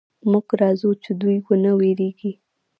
[0.31, 2.31] موږ راځو چې دوئ ونه وېرېږي.